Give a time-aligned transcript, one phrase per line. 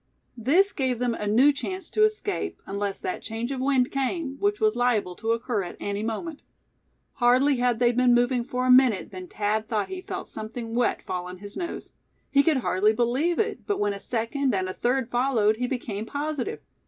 [0.35, 4.59] This gave them a new chance to escape, unless that change of wind came, which
[4.59, 6.41] was liable to occur at any moment.
[7.21, 11.03] Hardly had they been moving for a minute than Thad thought he felt something wet
[11.03, 11.91] fall on his nose.
[12.31, 16.07] He could hardly believe it, but when a second and a third followed, he became
[16.07, 16.61] positive.